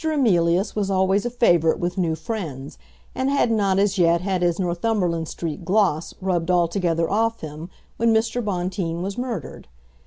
[0.03, 2.79] Emilius was always a favourite with new friends,
[3.13, 8.11] and had not as yet had his Northumberland Street gloss rubbed altogether off him when
[8.11, 8.43] Mr.
[8.43, 9.67] Bonteen was murdered.